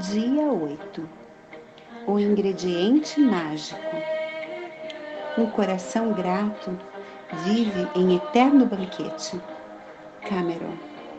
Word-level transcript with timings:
Dia 0.00 0.46
8 0.46 1.06
O 2.06 2.18
ingrediente 2.18 3.20
mágico. 3.20 3.94
Um 5.36 5.44
coração 5.50 6.14
grato 6.14 6.78
vive 7.44 7.86
em 7.94 8.16
eterno 8.16 8.64
banquete. 8.64 9.38
Cameron, 10.22 10.78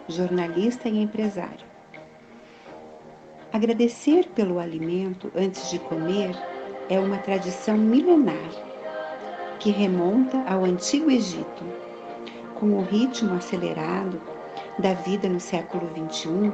jornalista 0.09 0.89
e 0.89 1.03
empresário. 1.03 1.67
Agradecer 3.51 4.27
pelo 4.29 4.57
alimento 4.57 5.31
antes 5.35 5.69
de 5.69 5.77
comer 5.77 6.35
é 6.89 6.99
uma 6.99 7.19
tradição 7.19 7.77
milenar 7.77 8.49
que 9.59 9.69
remonta 9.69 10.43
ao 10.47 10.65
Antigo 10.65 11.11
Egito. 11.11 11.63
Com 12.55 12.75
o 12.79 12.81
ritmo 12.81 13.35
acelerado 13.35 14.19
da 14.79 14.95
vida 14.95 15.29
no 15.29 15.39
século 15.39 15.87
XXI, 16.09 16.51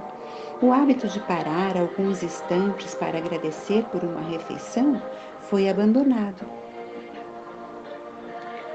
o 0.62 0.72
hábito 0.72 1.08
de 1.08 1.20
parar 1.22 1.78
alguns 1.78 2.22
instantes 2.22 2.94
para 2.96 3.18
agradecer 3.18 3.86
por 3.86 4.04
uma 4.04 4.22
refeição 4.22 5.02
foi 5.40 5.70
abandonado. 5.70 6.46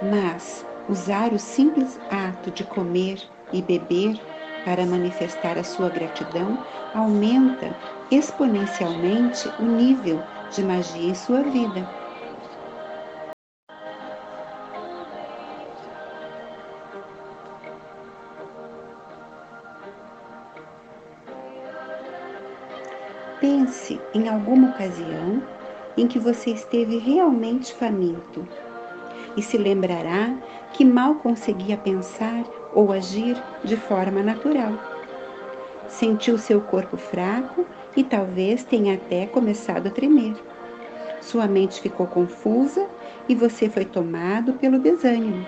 Mas 0.03 0.65
usar 0.89 1.33
o 1.33 1.39
simples 1.39 1.99
ato 2.11 2.51
de 2.51 2.65
comer 2.65 3.23
e 3.53 3.61
beber 3.63 4.19
para 4.65 4.87
manifestar 4.87 5.59
a 5.59 5.65
sua 5.65 5.91
gratidão 5.91 6.59
aumenta 6.95 7.75
exponencialmente 8.11 9.49
o 9.59 9.65
nível 9.65 10.23
de 10.51 10.63
magia 10.63 11.11
em 11.11 11.15
sua 11.15 11.43
vida. 11.43 12.04
Pense 23.45 24.01
em 24.15 24.27
alguma 24.27 24.71
ocasião 24.71 25.43
em 25.99 26.09
que 26.09 26.19
você 26.19 26.49
esteve 26.49 26.97
realmente 26.97 27.75
faminto 27.75 28.49
e 29.37 29.43
se 29.43 29.59
lembrará 29.59 30.35
que 30.73 30.83
mal 30.83 31.17
conseguia 31.17 31.77
pensar 31.77 32.43
ou 32.73 32.91
agir 32.91 33.37
de 33.63 33.77
forma 33.77 34.23
natural. 34.23 34.73
Sentiu 35.91 36.39
seu 36.39 36.63
corpo 36.63 36.97
fraco 36.97 37.67
e 37.95 38.03
talvez 38.03 38.65
tenha 38.65 38.95
até 38.95 39.27
começado 39.27 39.89
a 39.89 39.91
tremer. 39.91 40.33
Sua 41.21 41.47
mente 41.47 41.83
ficou 41.83 42.07
confusa 42.07 42.89
e 43.29 43.35
você 43.35 43.69
foi 43.69 43.85
tomado 43.85 44.55
pelo 44.55 44.79
desânimo. 44.79 45.47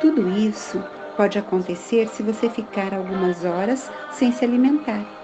Tudo 0.00 0.28
isso 0.28 0.82
pode 1.16 1.38
acontecer 1.38 2.08
se 2.08 2.24
você 2.24 2.50
ficar 2.50 2.92
algumas 2.92 3.44
horas 3.44 3.88
sem 4.10 4.32
se 4.32 4.44
alimentar. 4.44 5.17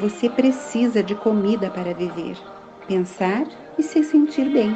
Você 0.00 0.30
precisa 0.30 1.02
de 1.02 1.14
comida 1.14 1.68
para 1.68 1.92
viver, 1.92 2.38
pensar 2.88 3.46
e 3.76 3.82
se 3.82 4.02
sentir 4.02 4.48
bem. 4.48 4.74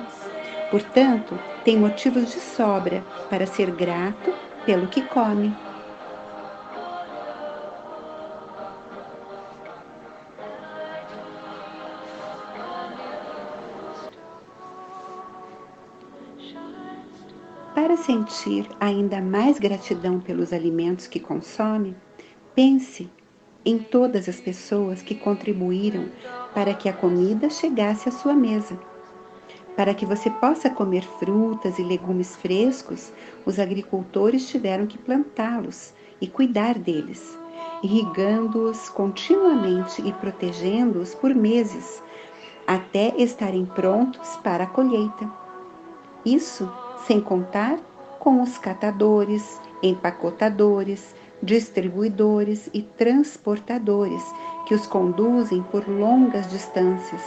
Portanto, 0.71 1.39
tem 1.65 1.79
motivos 1.79 2.31
de 2.31 2.39
sobra 2.41 3.03
para 3.31 3.47
ser 3.47 3.71
grato 3.71 4.35
pelo 4.67 4.87
que 4.87 5.01
come. 5.01 5.57
Para 17.75 17.97
sentir 17.97 18.69
ainda 18.79 19.23
mais 19.23 19.59
gratidão 19.59 20.21
pelos 20.21 20.53
alimentos 20.53 21.07
que 21.07 21.19
consome, 21.19 21.97
pense 22.55 23.11
em 23.65 23.79
todas 23.79 24.29
as 24.29 24.41
pessoas 24.41 25.03
que 25.03 25.15
contribuíram 25.15 26.09
para 26.55 26.75
que 26.75 26.89
a 26.89 26.93
comida 26.93 27.49
chegasse 27.49 28.09
à 28.09 28.13
sua 28.13 28.35
mesa. 28.35 28.79
Para 29.77 29.95
que 29.95 30.07
você 30.07 30.31
possa 30.31 30.71
comer 30.71 31.03
frutas 31.19 31.79
e 31.79 31.83
legumes 31.83 32.37
frescos, 32.37 33.13
os 33.45 33.59
agricultores 33.59 34.49
tiveram 34.49 34.87
que 34.87 34.99
plantá-los 34.99 35.93
e 36.21 36.29
cuidar 36.29 36.79
deles, 36.79 37.37
irrigando-os 37.83 38.89
continuamente 38.89 40.01
e 40.07 40.13
protegendo-os 40.13 41.15
por 41.15 41.35
meses, 41.35 42.03
até 42.67 43.15
estarem 43.17 43.67
prontos 43.67 44.37
para 44.37 44.65
a 44.65 44.69
colheita. 44.69 45.29
Isso 46.25 46.71
sem 47.07 47.21
contar 47.21 47.79
com 48.21 48.41
os 48.41 48.57
catadores, 48.57 49.61
empacotadores, 49.83 51.15
distribuidores 51.45 52.71
e 52.73 52.81
transportadores 52.83 54.23
que 54.67 54.75
os 54.75 54.87
conduzem 54.87 55.63
por 55.65 55.87
longas 55.87 56.49
distâncias, 56.51 57.21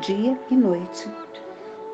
dia 0.00 0.38
e 0.50 0.56
noite. 0.56 1.08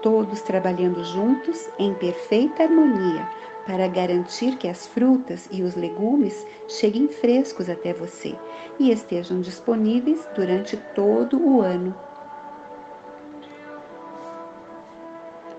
Todos 0.02 0.40
trabalhando 0.40 1.04
juntos 1.04 1.68
em 1.78 1.92
perfeita 1.94 2.62
harmonia 2.62 3.28
para 3.66 3.88
garantir 3.88 4.56
que 4.56 4.68
as 4.68 4.86
frutas 4.86 5.48
e 5.50 5.62
os 5.62 5.74
legumes 5.74 6.46
cheguem 6.68 7.08
frescos 7.08 7.68
até 7.68 7.92
você 7.92 8.34
e 8.78 8.90
estejam 8.90 9.40
disponíveis 9.40 10.26
durante 10.34 10.76
todo 10.94 11.38
o 11.38 11.60
ano. 11.60 11.94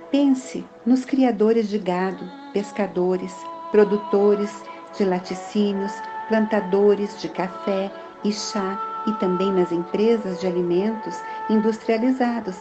Pense 0.09 0.65
nos 0.85 1.03
criadores 1.05 1.69
de 1.69 1.77
gado, 1.77 2.23
pescadores, 2.53 3.35
produtores 3.71 4.63
de 4.97 5.05
laticínios, 5.05 5.93
plantadores 6.27 7.21
de 7.21 7.29
café 7.29 7.91
e 8.23 8.31
chá 8.31 8.79
e 9.07 9.13
também 9.13 9.51
nas 9.51 9.71
empresas 9.71 10.39
de 10.39 10.47
alimentos 10.47 11.15
industrializados 11.49 12.57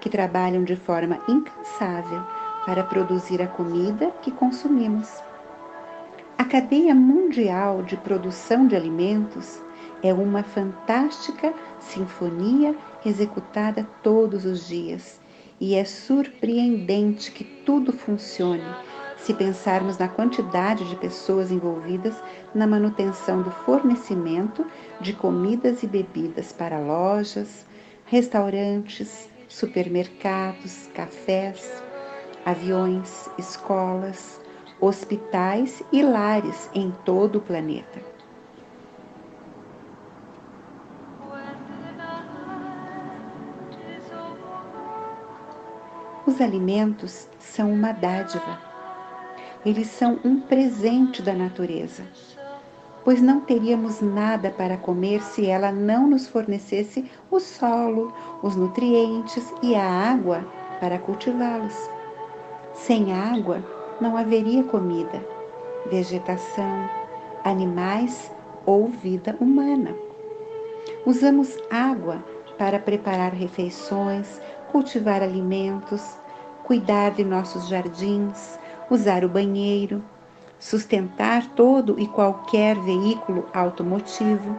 que 0.00 0.10
trabalham 0.10 0.64
de 0.64 0.76
forma 0.76 1.18
incansável 1.28 2.22
para 2.66 2.82
produzir 2.82 3.40
a 3.40 3.46
comida 3.46 4.10
que 4.22 4.30
consumimos. 4.30 5.08
A 6.36 6.44
cadeia 6.44 6.94
mundial 6.94 7.82
de 7.82 7.96
produção 7.96 8.66
de 8.66 8.76
alimentos 8.76 9.62
é 10.02 10.12
uma 10.12 10.42
fantástica 10.42 11.54
sinfonia 11.80 12.76
executada 13.04 13.88
todos 14.02 14.44
os 14.44 14.68
dias 14.68 15.18
e 15.58 15.74
é 15.74 15.84
surpreendente 15.84 17.30
que 17.30 17.44
tudo 17.44 17.92
funcione 17.92 18.64
se 19.16 19.34
pensarmos 19.34 19.98
na 19.98 20.08
quantidade 20.08 20.88
de 20.88 20.96
pessoas 20.96 21.50
envolvidas 21.50 22.14
na 22.54 22.66
manutenção 22.66 23.42
do 23.42 23.50
fornecimento 23.50 24.66
de 25.00 25.12
comidas 25.12 25.82
e 25.82 25.86
bebidas 25.86 26.52
para 26.52 26.78
lojas, 26.78 27.66
restaurantes, 28.04 29.28
supermercados, 29.48 30.88
cafés, 30.94 31.82
aviões, 32.44 33.28
escolas, 33.38 34.40
hospitais 34.80 35.82
e 35.90 36.02
lares 36.02 36.70
em 36.74 36.92
todo 37.04 37.36
o 37.36 37.40
planeta. 37.40 38.00
Os 46.26 46.40
alimentos 46.40 47.28
são 47.38 47.72
uma 47.72 47.92
dádiva 47.92 48.75
eles 49.66 49.88
são 49.88 50.20
um 50.24 50.40
presente 50.40 51.20
da 51.20 51.34
natureza, 51.34 52.04
pois 53.04 53.20
não 53.20 53.40
teríamos 53.40 54.00
nada 54.00 54.48
para 54.48 54.76
comer 54.76 55.20
se 55.20 55.46
ela 55.46 55.72
não 55.72 56.06
nos 56.06 56.28
fornecesse 56.28 57.10
o 57.32 57.40
solo, 57.40 58.14
os 58.44 58.54
nutrientes 58.54 59.52
e 59.60 59.74
a 59.74 59.84
água 59.84 60.46
para 60.78 61.00
cultivá-los. 61.00 61.74
Sem 62.74 63.12
água, 63.12 63.60
não 64.00 64.16
haveria 64.16 64.62
comida, 64.62 65.20
vegetação, 65.90 66.88
animais 67.42 68.30
ou 68.64 68.86
vida 68.86 69.36
humana. 69.40 69.96
Usamos 71.04 71.58
água 71.72 72.24
para 72.56 72.78
preparar 72.78 73.32
refeições, 73.32 74.40
cultivar 74.70 75.24
alimentos, 75.24 76.16
cuidar 76.62 77.10
de 77.10 77.24
nossos 77.24 77.68
jardins, 77.68 78.58
usar 78.90 79.24
o 79.24 79.28
banheiro, 79.28 80.02
sustentar 80.58 81.46
todo 81.48 81.98
e 81.98 82.06
qualquer 82.06 82.76
veículo 82.76 83.46
automotivo, 83.52 84.58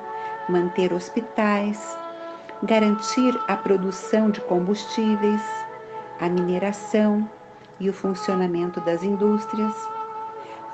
manter 0.50 0.94
hospitais, 0.94 1.97
garantir 2.63 3.39
a 3.47 3.56
produção 3.56 4.29
de 4.29 4.41
combustíveis, 4.41 5.41
a 6.19 6.27
mineração 6.27 7.29
e 7.79 7.89
o 7.89 7.94
funcionamento 7.94 8.81
das 8.81 9.03
indústrias, 9.03 9.74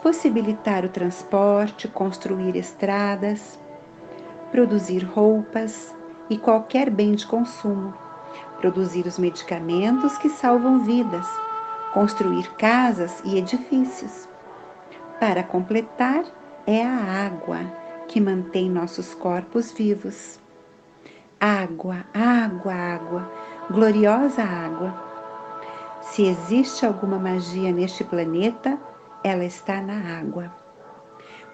possibilitar 0.02 0.84
o 0.86 0.90
transporte, 0.90 1.88
construir 1.88 2.56
estradas, 2.56 3.60
produzir 4.52 5.04
roupas 5.04 5.94
e 6.30 6.38
qualquer 6.38 6.90
bem 6.90 7.14
de 7.14 7.26
consumo, 7.26 7.94
produzir 8.60 9.06
os 9.06 9.18
medicamentos 9.18 10.18
que 10.18 10.30
salvam 10.30 10.80
vidas 10.84 11.28
construir 11.94 12.50
casas 12.56 13.22
e 13.24 13.38
edifícios. 13.38 14.28
Para 15.20 15.44
completar, 15.44 16.24
é 16.66 16.84
a 16.84 17.26
água 17.26 17.60
que 18.08 18.20
mantém 18.20 18.70
nossos 18.70 19.14
corpos 19.14 19.72
vivos. 19.72 20.40
água, 21.40 22.06
água, 22.14 22.74
água, 22.74 23.32
gloriosa 23.70 24.42
água. 24.44 24.94
Se 26.02 26.26
existe 26.26 26.86
alguma 26.86 27.20
magia 27.20 27.72
neste 27.72 28.04
planeta, 28.04 28.80
ela 29.24 29.44
está 29.44 29.82
na 29.82 30.20
água. 30.20 30.54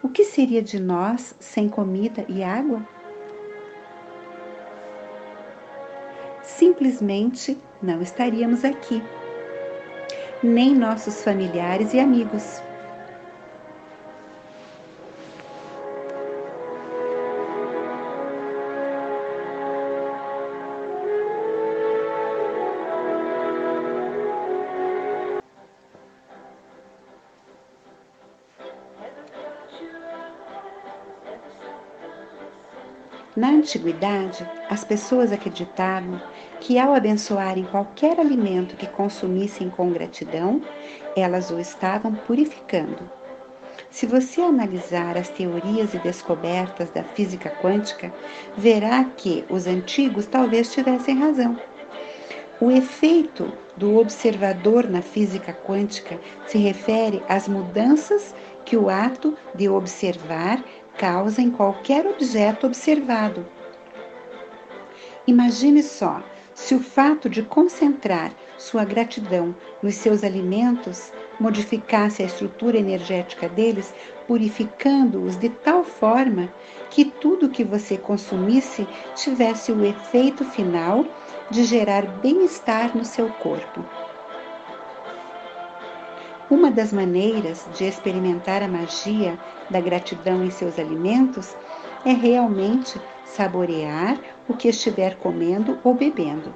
O 0.04 0.10
que 0.10 0.24
seria 0.24 0.62
de 0.62 0.80
nós 0.80 1.36
sem 1.40 1.68
comida 1.68 2.24
e 2.28 2.44
água? 2.44 2.82
Simplesmente 6.44 7.58
não 7.82 8.02
estaríamos 8.02 8.64
aqui, 8.64 9.04
nem 10.42 10.76
nossos 10.76 11.22
familiares 11.24 11.94
e 11.94 12.00
amigos. 12.00 12.64
Na 33.40 33.52
antiguidade, 33.52 34.46
as 34.70 34.84
pessoas 34.84 35.32
acreditavam 35.32 36.22
que 36.60 36.78
ao 36.78 36.94
abençoarem 36.94 37.64
qualquer 37.64 38.20
alimento 38.20 38.76
que 38.76 38.86
consumissem 38.86 39.70
com 39.70 39.94
gratidão, 39.94 40.62
elas 41.16 41.50
o 41.50 41.58
estavam 41.58 42.14
purificando. 42.14 43.10
Se 43.90 44.06
você 44.06 44.42
analisar 44.42 45.18
as 45.18 45.30
teorias 45.30 45.94
e 45.94 46.00
descobertas 46.00 46.90
da 46.90 47.02
física 47.02 47.50
quântica, 47.62 48.14
verá 48.58 49.06
que 49.06 49.46
os 49.50 49.68
antigos 49.68 50.26
talvez 50.26 50.74
tivessem 50.74 51.18
razão. 51.18 51.58
O 52.60 52.70
efeito 52.70 53.54
do 53.78 54.00
observador 54.00 54.90
na 54.90 55.02
física 55.02 55.54
quântica 55.54 56.20
se 56.46 56.58
refere 56.58 57.24
às 57.30 57.48
mudanças 57.48 58.36
que 58.66 58.76
o 58.76 58.90
ato 58.90 59.34
de 59.56 59.70
observar 59.70 60.62
causa 61.00 61.42
em 61.42 61.50
qualquer 61.50 62.06
objeto 62.06 62.68
observado. 62.68 63.48
Imagine 65.26 65.82
só 65.82 66.22
se 66.54 66.76
o 66.76 66.80
fato 66.82 67.30
de 67.30 67.42
concentrar 67.42 68.34
sua 68.58 68.84
gratidão 68.84 69.56
nos 69.82 69.96
seus 69.96 70.26
alimentos 70.26 71.14
modificasse 71.40 72.22
a 72.22 72.26
estrutura 72.26 72.78
energética 72.78 73.48
deles, 73.48 73.94
purificando-os 74.28 75.38
de 75.38 75.48
tal 75.48 75.86
forma 75.86 76.54
que 76.90 77.06
tudo 77.06 77.50
que 77.50 77.64
você 77.64 77.98
consumisse 77.98 78.86
tivesse 79.16 79.72
o 79.72 79.86
efeito 79.86 80.44
final 80.44 81.06
de 81.50 81.64
gerar 81.64 82.02
bem-estar 82.20 82.96
no 82.96 83.06
seu 83.06 83.30
corpo. 83.30 83.86
Uma 86.50 86.72
das 86.72 86.92
maneiras 86.92 87.68
de 87.76 87.86
experimentar 87.86 88.64
a 88.64 88.68
magia 88.68 89.38
da 89.70 89.80
gratidão 89.80 90.44
em 90.44 90.50
seus 90.50 90.80
alimentos 90.80 91.56
é 92.04 92.12
realmente 92.12 93.00
saborear 93.24 94.20
o 94.48 94.56
que 94.56 94.68
estiver 94.68 95.16
comendo 95.18 95.78
ou 95.84 95.94
bebendo. 95.94 96.56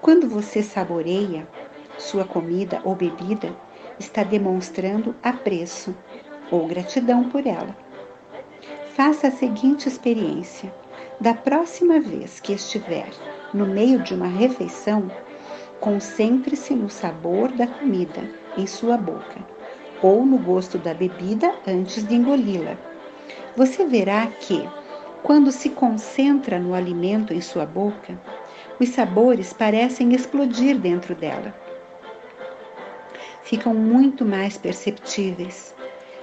Quando 0.00 0.26
você 0.26 0.62
saboreia 0.62 1.46
sua 1.98 2.24
comida 2.24 2.80
ou 2.82 2.94
bebida, 2.94 3.54
está 3.98 4.22
demonstrando 4.22 5.14
apreço 5.22 5.94
ou 6.50 6.66
gratidão 6.66 7.28
por 7.28 7.46
ela. 7.46 7.76
Faça 8.94 9.28
a 9.28 9.30
seguinte 9.30 9.86
experiência: 9.86 10.72
da 11.20 11.34
próxima 11.34 12.00
vez 12.00 12.40
que 12.40 12.54
estiver 12.54 13.08
no 13.52 13.66
meio 13.66 14.02
de 14.02 14.14
uma 14.14 14.28
refeição, 14.28 15.10
concentre-se 15.80 16.74
no 16.74 16.88
sabor 16.88 17.52
da 17.52 17.66
comida 17.66 18.30
em 18.56 18.66
sua 18.66 18.96
boca 18.96 19.46
ou 20.00 20.26
no 20.26 20.38
gosto 20.38 20.78
da 20.78 20.94
bebida 20.94 21.58
antes 21.66 22.06
de 22.06 22.14
engoli-la. 22.14 22.78
Você 23.56 23.86
verá 23.86 24.26
que, 24.38 24.74
quando 25.22 25.50
se 25.52 25.70
concentra 25.70 26.58
no 26.58 26.74
alimento 26.74 27.32
em 27.32 27.40
sua 27.40 27.66
boca, 27.66 28.20
os 28.78 28.90
sabores 28.90 29.52
parecem 29.52 30.14
explodir 30.14 30.78
dentro 30.78 31.14
dela. 31.14 31.54
Ficam 33.42 33.74
muito 33.74 34.24
mais 34.24 34.58
perceptíveis. 34.58 35.74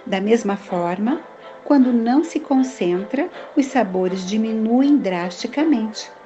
Da 0.05 0.19
mesma 0.19 0.57
forma, 0.57 1.23
quando 1.63 1.93
não 1.93 2.23
se 2.23 2.39
concentra, 2.39 3.31
os 3.55 3.67
sabores 3.67 4.21
diminuem 4.21 4.97
drasticamente. 4.97 6.20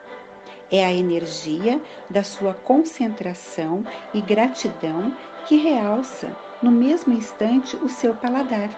É 0.69 0.83
a 0.85 0.93
energia 0.93 1.81
da 2.09 2.23
sua 2.23 2.53
concentração 2.53 3.85
e 4.13 4.21
gratidão 4.21 5.15
que 5.43 5.55
realça 5.57 6.37
no 6.61 6.71
mesmo 6.71 7.13
instante 7.13 7.77
o 7.77 7.87
seu 7.87 8.15
paladar. 8.15 8.69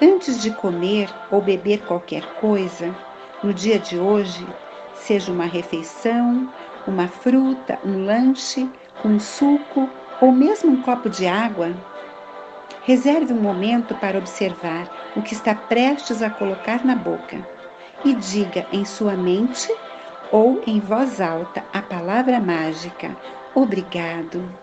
Antes 0.00 0.38
de 0.40 0.52
comer 0.52 1.18
ou 1.30 1.40
beber 1.42 1.82
qualquer 1.84 2.28
coisa, 2.34 2.98
no 3.42 3.52
dia 3.54 3.78
de 3.78 3.98
hoje, 3.98 4.54
seja 4.92 5.32
uma 5.32 5.46
refeição, 5.46 6.50
uma 6.86 7.08
fruta, 7.08 7.80
um 7.82 8.04
lanche, 8.04 8.72
um 9.04 9.18
suco 9.18 9.94
ou 10.20 10.32
mesmo 10.32 10.72
um 10.72 10.80
copo 10.82 11.08
de 11.08 11.26
água, 11.26 11.74
reserve 12.82 13.32
um 13.32 13.40
momento 13.40 13.94
para 13.94 14.18
observar 14.18 14.90
o 15.14 15.22
que 15.22 15.34
está 15.34 15.54
prestes 15.54 16.22
a 16.22 16.30
colocar 16.30 16.84
na 16.84 16.94
boca 16.94 17.46
e 18.04 18.14
diga 18.14 18.66
em 18.70 18.84
sua 18.84 19.16
mente 19.16 19.68
ou 20.30 20.60
em 20.66 20.80
voz 20.80 21.20
alta 21.20 21.68
a 21.72 21.82
palavra 21.82 22.40
mágica: 22.40 23.18
Obrigado. 23.54 24.58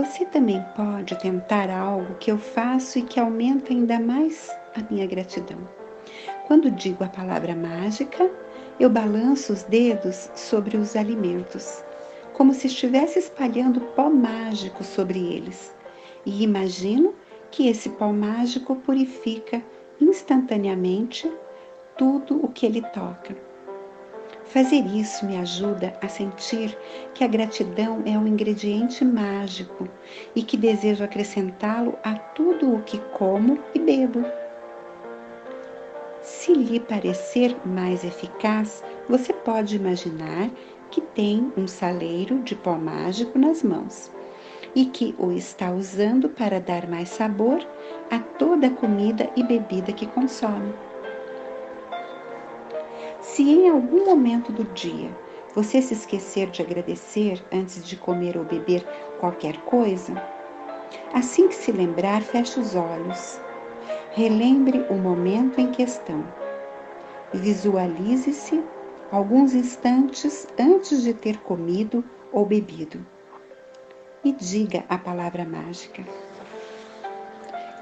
Você 0.00 0.24
também 0.24 0.64
pode 0.74 1.14
tentar 1.16 1.68
algo 1.68 2.14
que 2.14 2.32
eu 2.32 2.38
faço 2.38 2.98
e 2.98 3.02
que 3.02 3.20
aumenta 3.20 3.70
ainda 3.70 4.00
mais 4.00 4.48
a 4.74 4.80
minha 4.90 5.06
gratidão. 5.06 5.58
Quando 6.46 6.70
digo 6.70 7.04
a 7.04 7.08
palavra 7.08 7.54
mágica, 7.54 8.30
eu 8.80 8.88
balanço 8.88 9.52
os 9.52 9.62
dedos 9.64 10.30
sobre 10.34 10.78
os 10.78 10.96
alimentos, 10.96 11.84
como 12.32 12.54
se 12.54 12.66
estivesse 12.66 13.18
espalhando 13.18 13.82
pó 13.94 14.08
mágico 14.08 14.82
sobre 14.82 15.18
eles, 15.18 15.70
e 16.24 16.44
imagino 16.44 17.14
que 17.50 17.68
esse 17.68 17.90
pó 17.90 18.10
mágico 18.10 18.76
purifica 18.76 19.62
instantaneamente 20.00 21.30
tudo 21.98 22.42
o 22.42 22.48
que 22.48 22.64
ele 22.64 22.80
toca 22.80 23.49
Fazer 24.52 24.84
isso 24.84 25.24
me 25.24 25.36
ajuda 25.36 25.94
a 26.02 26.08
sentir 26.08 26.76
que 27.14 27.22
a 27.22 27.28
gratidão 27.28 28.02
é 28.04 28.18
um 28.18 28.26
ingrediente 28.26 29.04
mágico 29.04 29.88
e 30.34 30.42
que 30.42 30.56
desejo 30.56 31.04
acrescentá-lo 31.04 31.96
a 32.02 32.14
tudo 32.14 32.74
o 32.74 32.82
que 32.82 32.98
como 33.12 33.60
e 33.72 33.78
bebo. 33.78 34.24
Se 36.20 36.52
lhe 36.52 36.80
parecer 36.80 37.56
mais 37.64 38.02
eficaz, 38.02 38.82
você 39.08 39.32
pode 39.32 39.76
imaginar 39.76 40.50
que 40.90 41.00
tem 41.00 41.52
um 41.56 41.68
saleiro 41.68 42.40
de 42.40 42.56
pó 42.56 42.74
mágico 42.74 43.38
nas 43.38 43.62
mãos 43.62 44.10
e 44.74 44.84
que 44.84 45.14
o 45.16 45.30
está 45.30 45.70
usando 45.70 46.28
para 46.28 46.60
dar 46.60 46.88
mais 46.88 47.10
sabor 47.10 47.64
a 48.10 48.18
toda 48.18 48.66
a 48.66 48.70
comida 48.70 49.30
e 49.36 49.44
bebida 49.44 49.92
que 49.92 50.08
consome. 50.08 50.89
Se 53.40 53.48
em 53.48 53.70
algum 53.70 54.04
momento 54.04 54.52
do 54.52 54.64
dia 54.64 55.16
você 55.54 55.80
se 55.80 55.94
esquecer 55.94 56.50
de 56.50 56.60
agradecer 56.60 57.42
antes 57.50 57.82
de 57.82 57.96
comer 57.96 58.36
ou 58.36 58.44
beber 58.44 58.86
qualquer 59.18 59.56
coisa, 59.62 60.12
assim 61.14 61.48
que 61.48 61.54
se 61.54 61.72
lembrar, 61.72 62.20
feche 62.20 62.60
os 62.60 62.74
olhos. 62.74 63.40
Relembre 64.12 64.84
o 64.90 64.94
momento 64.94 65.58
em 65.58 65.72
questão. 65.72 66.22
Visualize-se 67.32 68.62
alguns 69.10 69.54
instantes 69.54 70.46
antes 70.58 71.02
de 71.02 71.14
ter 71.14 71.38
comido 71.38 72.04
ou 72.30 72.44
bebido 72.44 73.06
e 74.22 74.32
diga 74.32 74.84
a 74.86 74.98
palavra 74.98 75.46
mágica. 75.46 76.04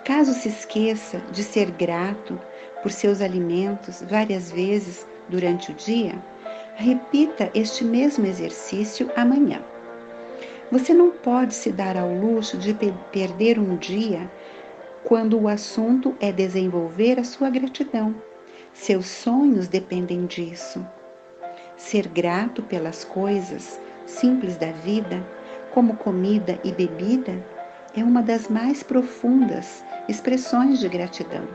Caso 0.05 0.35
se 0.35 0.51
esqueça 0.51 1.19
de 1.33 1.43
ser 1.43 1.73
grato 1.73 2.41
por 2.81 2.93
seus 2.93 3.21
alimentos 3.21 4.05
várias 4.09 4.53
vezes 4.53 5.05
durante 5.29 5.71
o 5.71 5.75
dia, 5.75 6.15
repita 6.77 7.51
este 7.55 7.85
mesmo 7.85 8.27
exercício 8.27 9.11
amanhã. 9.17 9.63
Você 10.71 10.93
não 10.93 11.11
pode 11.11 11.55
se 11.55 11.73
dar 11.73 11.97
ao 11.97 12.13
luxo 12.13 12.59
de 12.59 12.75
perder 13.11 13.59
um 13.59 13.77
dia 13.77 14.31
quando 15.05 15.39
o 15.39 15.49
assunto 15.49 16.15
é 16.21 16.31
desenvolver 16.31 17.19
a 17.19 17.25
sua 17.25 17.49
gratidão. 17.49 18.15
Seus 18.73 19.07
sonhos 19.07 19.67
dependem 19.67 20.27
disso. 20.27 20.87
Ser 21.77 22.07
grato 22.09 22.63
pelas 22.63 23.05
coisas 23.05 23.81
simples 24.07 24.57
da 24.57 24.73
vida, 24.73 25.25
como 25.73 25.97
comida 25.97 26.59
e 26.63 26.73
bebida, 26.73 27.43
é 27.97 28.03
uma 28.03 28.23
das 28.23 28.49
mais 28.49 28.83
profundas 28.83 29.85
expressões 30.09 30.81
de 30.81 30.89
gratidão. 30.89 31.47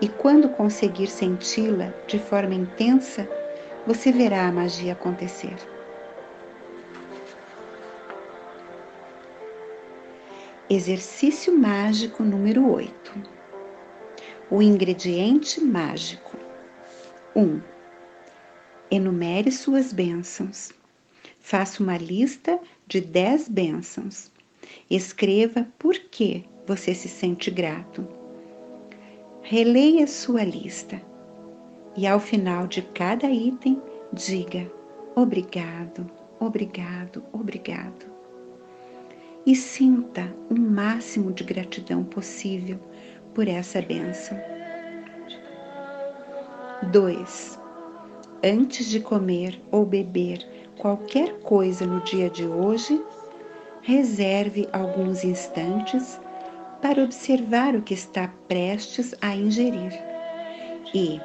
E 0.00 0.08
quando 0.08 0.50
conseguir 0.50 1.06
senti-la 1.06 1.92
de 2.06 2.18
forma 2.18 2.54
intensa, 2.54 3.26
você 3.86 4.12
verá 4.12 4.46
a 4.46 4.52
magia 4.52 4.92
acontecer. 4.92 5.56
Exercício 10.68 11.56
mágico 11.56 12.22
número 12.22 12.70
8. 12.70 12.92
O 14.50 14.60
ingrediente 14.60 15.60
mágico. 15.60 16.36
1. 17.34 17.40
Um, 17.40 17.62
enumere 18.90 19.50
suas 19.50 19.92
bênçãos. 19.92 20.72
Faça 21.38 21.82
uma 21.82 21.96
lista 21.96 22.58
de 22.86 23.00
10 23.00 23.48
bênçãos. 23.48 24.30
Escreva 24.90 25.66
por 25.78 25.94
que 25.94 26.44
você 26.66 26.94
se 26.94 27.08
sente 27.08 27.50
grato. 27.50 28.25
Releia 29.48 30.08
sua 30.08 30.42
lista 30.42 31.00
e 31.96 32.04
ao 32.04 32.18
final 32.18 32.66
de 32.66 32.82
cada 32.82 33.30
item 33.30 33.80
diga 34.12 34.68
obrigado, 35.14 36.04
obrigado, 36.40 37.22
obrigado 37.32 38.06
e 39.46 39.54
sinta 39.54 40.34
o 40.50 40.58
máximo 40.58 41.32
de 41.32 41.44
gratidão 41.44 42.02
possível 42.02 42.76
por 43.32 43.46
essa 43.46 43.80
bênção. 43.80 44.36
2. 46.90 47.56
Antes 48.42 48.86
de 48.86 48.98
comer 48.98 49.62
ou 49.70 49.86
beber 49.86 50.44
qualquer 50.76 51.38
coisa 51.38 51.86
no 51.86 52.00
dia 52.00 52.28
de 52.28 52.44
hoje, 52.44 53.00
reserve 53.82 54.68
alguns 54.72 55.22
instantes 55.22 56.18
para 56.80 57.02
observar 57.02 57.74
o 57.74 57.82
que 57.82 57.94
está 57.94 58.28
prestes 58.48 59.14
a 59.20 59.34
ingerir 59.34 59.92
e, 60.94 61.20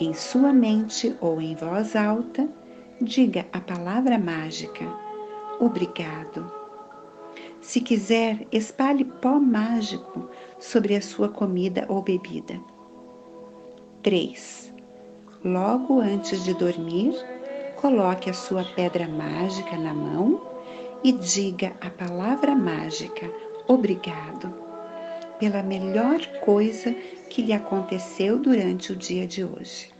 em 0.00 0.12
sua 0.12 0.52
mente 0.52 1.16
ou 1.20 1.40
em 1.40 1.54
voz 1.54 1.94
alta, 1.94 2.48
diga 3.00 3.46
a 3.52 3.60
palavra 3.60 4.18
mágica: 4.18 4.84
Obrigado. 5.60 6.50
Se 7.60 7.80
quiser, 7.80 8.46
espalhe 8.52 9.04
pó 9.04 9.40
mágico 9.40 10.30
sobre 10.58 10.94
a 10.94 11.00
sua 11.00 11.28
comida 11.28 11.84
ou 11.88 12.02
bebida. 12.02 12.60
3. 14.02 14.72
Logo 15.44 16.00
antes 16.00 16.44
de 16.44 16.54
dormir, 16.54 17.14
coloque 17.76 18.30
a 18.30 18.34
sua 18.34 18.64
pedra 18.64 19.08
mágica 19.08 19.76
na 19.76 19.92
mão 19.92 20.40
e 21.02 21.12
diga 21.12 21.74
a 21.80 21.90
palavra 21.90 22.54
mágica 22.54 23.30
obrigado 23.66 24.65
pela 25.38 25.62
melhor 25.62 26.20
coisa 26.40 26.92
que 27.30 27.42
lhe 27.42 27.52
aconteceu 27.52 28.38
durante 28.38 28.92
o 28.92 28.96
dia 28.96 29.26
de 29.26 29.44
hoje. 29.44 29.95